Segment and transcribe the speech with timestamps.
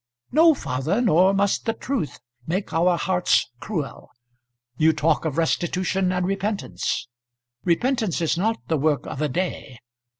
[0.31, 2.17] "No, father; nor must the truth
[2.47, 4.09] make our hearts cruel.
[4.75, 7.07] You talk of restitution and repentance.
[7.65, 9.77] Repentance is not the work of a day.